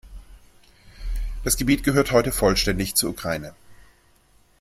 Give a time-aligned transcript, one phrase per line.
[1.43, 3.53] Das Gebiet gehört heute vollständig zur Ukraine.